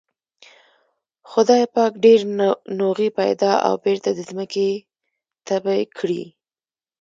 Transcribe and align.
خدای 1.29 1.63
پاک 1.73 1.91
ډېر 2.05 2.19
نوغې 2.79 3.09
پيدا 3.19 3.51
او 3.67 3.73
بېرته 3.83 4.09
د 4.13 4.19
ځمکې 4.29 4.69
تبی 5.47 5.81
کړې. 5.97 6.23